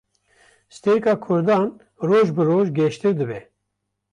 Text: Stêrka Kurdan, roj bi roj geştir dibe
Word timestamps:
Stêrka 0.75 1.13
Kurdan, 1.25 1.67
roj 2.07 2.27
bi 2.39 2.43
roj 2.51 2.67
geştir 2.81 3.13
dibe 3.21 3.39